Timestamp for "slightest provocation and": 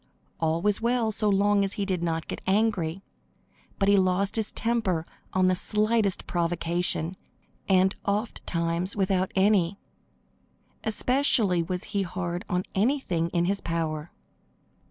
5.55-7.95